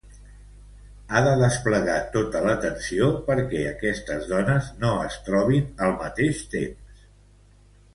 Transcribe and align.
Ha 1.17 1.21
de 1.27 1.33
desplegar 1.41 1.99
tota 2.15 2.41
l'atenció 2.47 3.11
perquè 3.29 3.63
aquestes 3.75 4.29
dones 4.35 4.75
no 4.85 4.93
es 5.07 5.23
trobin 5.31 5.73
al 5.89 5.99
mateix 6.05 6.47
temps. 6.59 7.03